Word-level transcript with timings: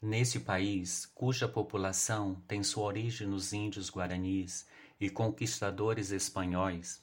Nesse 0.00 0.40
país, 0.40 1.06
cuja 1.14 1.48
população 1.48 2.42
tem 2.46 2.62
sua 2.62 2.84
origem 2.84 3.26
nos 3.26 3.52
índios 3.54 3.90
guaranis 3.90 4.66
e 5.00 5.08
conquistadores 5.08 6.10
espanhóis, 6.10 7.02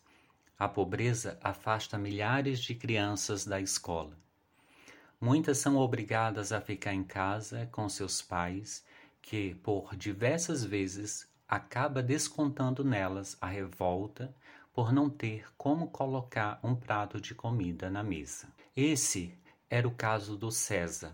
a 0.60 0.68
pobreza 0.68 1.38
afasta 1.42 1.98
milhares 1.98 2.60
de 2.60 2.76
crianças 2.76 3.46
da 3.46 3.60
escola. 3.60 4.16
Muitas 5.20 5.58
são 5.58 5.78
obrigadas 5.78 6.52
a 6.52 6.62
ficar 6.62 6.94
em 6.94 7.04
casa 7.04 7.68
com 7.72 7.90
seus 7.90 8.22
pais, 8.22 8.86
que, 9.22 9.56
por 9.56 9.96
diversas 9.96 10.64
vezes, 10.64 11.28
acaba 11.48 12.04
descontando 12.04 12.84
nelas 12.84 13.36
a 13.42 13.48
revolta 13.48 14.34
por 14.74 14.92
não 14.92 15.10
ter 15.10 15.46
como 15.58 15.88
colocar 15.88 16.60
um 16.64 16.76
prato 16.76 17.20
de 17.20 17.34
comida 17.34 17.90
na 17.90 18.04
mesa. 18.04 18.48
Esse 18.76 19.38
era 19.70 19.88
o 19.88 19.96
caso 19.96 20.36
do 20.36 20.52
César, 20.52 21.14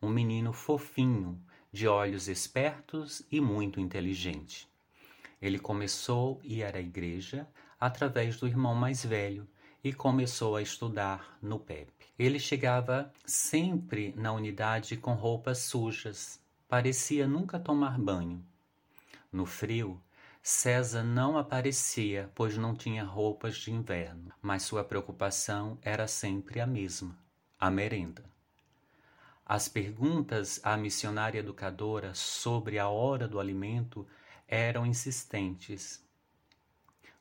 um 0.00 0.08
menino 0.08 0.52
fofinho, 0.52 1.40
de 1.72 1.86
olhos 1.86 2.28
espertos 2.28 3.22
e 3.30 3.40
muito 3.40 3.80
inteligente. 3.80 4.68
Ele 5.40 5.58
começou 5.58 6.40
a 6.42 6.46
ir 6.46 6.76
à 6.76 6.80
igreja 6.80 7.46
através 7.78 8.38
do 8.38 8.46
irmão 8.46 8.74
mais 8.74 9.04
velho 9.04 9.46
e 9.84 9.92
começou 9.92 10.56
a 10.56 10.62
estudar 10.62 11.38
no 11.40 11.58
PEP. 11.58 11.92
Ele 12.18 12.38
chegava 12.38 13.12
sempre 13.24 14.14
na 14.16 14.32
unidade 14.32 14.96
com 14.96 15.12
roupas 15.12 15.58
sujas, 15.58 16.40
parecia 16.68 17.28
nunca 17.28 17.58
tomar 17.60 17.98
banho. 17.98 18.42
No 19.30 19.44
frio, 19.44 20.00
César 20.42 21.02
não 21.02 21.36
aparecia, 21.36 22.30
pois 22.34 22.56
não 22.56 22.74
tinha 22.74 23.04
roupas 23.04 23.56
de 23.56 23.72
inverno, 23.72 24.32
mas 24.40 24.62
sua 24.62 24.84
preocupação 24.84 25.76
era 25.82 26.06
sempre 26.06 26.60
a 26.60 26.66
mesma: 26.66 27.18
a 27.58 27.70
merenda. 27.70 28.24
As 29.48 29.68
perguntas 29.68 30.58
à 30.64 30.76
missionária 30.76 31.38
educadora 31.38 32.12
sobre 32.16 32.80
a 32.80 32.88
hora 32.88 33.28
do 33.28 33.38
alimento 33.38 34.04
eram 34.48 34.84
insistentes. 34.84 36.04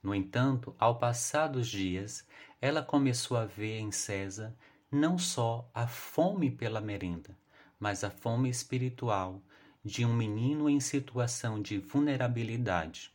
No 0.01 0.13
entanto, 0.15 0.75
ao 0.79 0.97
passar 0.97 1.47
dos 1.47 1.67
dias, 1.67 2.27
ela 2.59 2.81
começou 2.81 3.37
a 3.37 3.45
ver 3.45 3.77
em 3.77 3.91
César 3.91 4.55
não 4.91 5.19
só 5.19 5.69
a 5.71 5.85
fome 5.85 6.49
pela 6.49 6.81
merenda, 6.81 7.37
mas 7.79 8.03
a 8.03 8.09
fome 8.09 8.49
espiritual 8.49 9.39
de 9.83 10.03
um 10.03 10.15
menino 10.15 10.67
em 10.67 10.79
situação 10.79 11.61
de 11.61 11.77
vulnerabilidade, 11.77 13.13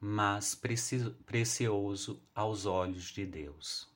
mas 0.00 0.60
precioso 1.24 2.20
aos 2.34 2.66
olhos 2.66 3.04
de 3.12 3.24
Deus. 3.24 3.88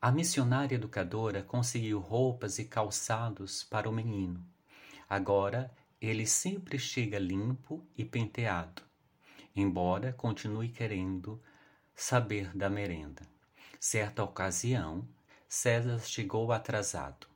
A 0.00 0.12
missionária 0.12 0.76
educadora 0.76 1.42
conseguiu 1.42 1.98
roupas 1.98 2.60
e 2.60 2.64
calçados 2.64 3.64
para 3.64 3.90
o 3.90 3.92
menino. 3.92 4.40
Agora 5.10 5.74
ele 6.00 6.24
sempre 6.24 6.78
chega 6.78 7.18
limpo 7.18 7.84
e 7.96 8.04
penteado, 8.04 8.80
embora 9.56 10.12
continue 10.12 10.68
querendo 10.68 11.42
saber 11.96 12.56
da 12.56 12.70
merenda. 12.70 13.22
Certa 13.80 14.22
ocasião, 14.22 15.04
César 15.48 15.98
chegou 15.98 16.52
atrasado 16.52 17.26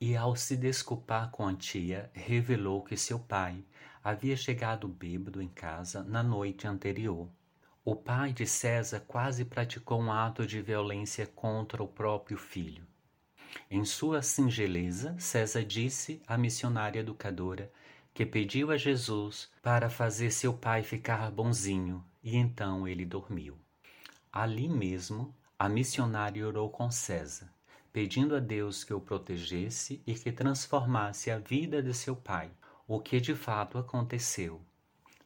e, 0.00 0.16
ao 0.16 0.34
se 0.34 0.56
desculpar 0.56 1.30
com 1.30 1.46
a 1.46 1.54
tia, 1.54 2.10
revelou 2.12 2.82
que 2.82 2.96
seu 2.96 3.20
pai 3.20 3.64
havia 4.02 4.36
chegado 4.36 4.88
bêbado 4.88 5.40
em 5.40 5.48
casa 5.48 6.02
na 6.02 6.24
noite 6.24 6.66
anterior 6.66 7.28
o 7.82 7.96
pai 7.96 8.32
de 8.32 8.46
César 8.46 9.00
quase 9.00 9.44
praticou 9.44 10.00
um 10.00 10.12
ato 10.12 10.46
de 10.46 10.60
violência 10.60 11.26
contra 11.26 11.82
o 11.82 11.88
próprio 11.88 12.36
filho. 12.36 12.86
Em 13.70 13.84
sua 13.84 14.20
singeleza, 14.20 15.16
César 15.18 15.64
disse 15.64 16.22
à 16.26 16.36
missionária 16.36 17.00
educadora 17.00 17.72
que 18.12 18.26
pediu 18.26 18.70
a 18.70 18.76
Jesus 18.76 19.50
para 19.62 19.88
fazer 19.88 20.30
seu 20.30 20.52
pai 20.52 20.82
ficar 20.82 21.30
bonzinho, 21.30 22.04
e 22.22 22.36
então 22.36 22.86
ele 22.86 23.06
dormiu. 23.06 23.58
Ali 24.30 24.68
mesmo, 24.68 25.34
a 25.58 25.68
missionária 25.68 26.46
orou 26.46 26.68
com 26.68 26.90
César, 26.90 27.50
pedindo 27.92 28.36
a 28.36 28.40
Deus 28.40 28.84
que 28.84 28.92
o 28.92 29.00
protegesse 29.00 30.02
e 30.06 30.14
que 30.14 30.30
transformasse 30.30 31.30
a 31.30 31.38
vida 31.38 31.82
de 31.82 31.94
seu 31.94 32.14
pai, 32.14 32.50
o 32.86 33.00
que 33.00 33.20
de 33.20 33.34
fato 33.34 33.78
aconteceu. 33.78 34.60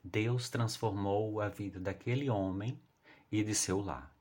Deus 0.05 0.51
transformou 0.51 1.41
a 1.41 1.49
vida 1.49 1.81
daquele 1.81 2.29
homem 2.29 2.79
e 3.33 3.43
de 3.43 3.55
seu 3.55 3.81
lar. 3.81 4.13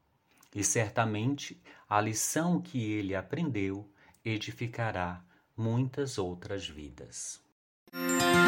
E 0.56 0.64
certamente 0.64 1.62
a 1.90 2.00
lição 2.00 2.62
que 2.62 2.92
ele 2.92 3.14
aprendeu 3.14 3.90
edificará 4.24 5.22
muitas 5.58 6.18
outras 6.18 6.68
vidas. 6.68 7.42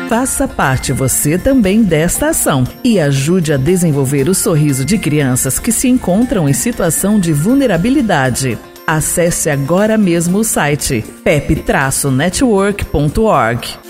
Faça 0.08 0.48
parte 0.48 0.94
você 0.94 1.38
também 1.38 1.84
desta 1.84 2.30
ação 2.30 2.64
e 2.84 3.00
ajude 3.00 3.54
a 3.54 3.58
desenvolver 3.58 4.30
o 4.30 4.36
sorriso 4.36 4.86
de 4.86 4.98
crianças 4.98 5.60
que 5.60 5.72
se 5.72 5.88
encontram 5.88 6.48
em 6.48 6.54
situação 6.54 7.20
de 7.20 7.34
vulnerabilidade. 7.34 8.58
Acesse 8.88 9.50
agora 9.50 9.98
mesmo 9.98 10.38
o 10.38 10.44
site 10.44 11.04
pep-network.org. 11.24 13.85